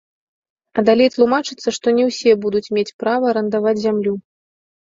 [0.77, 4.13] А далей тлумачыцца, што не ўсе будуць мець права арандаваць зямлю.